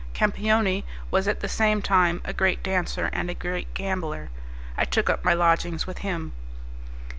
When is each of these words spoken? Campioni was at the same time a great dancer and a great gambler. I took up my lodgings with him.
Campioni 0.15 0.83
was 1.11 1.27
at 1.27 1.41
the 1.41 1.47
same 1.47 1.79
time 1.79 2.21
a 2.25 2.33
great 2.33 2.63
dancer 2.63 3.11
and 3.13 3.29
a 3.29 3.35
great 3.35 3.71
gambler. 3.75 4.31
I 4.75 4.83
took 4.83 5.11
up 5.11 5.23
my 5.23 5.35
lodgings 5.35 5.85
with 5.85 5.99
him. 5.99 6.33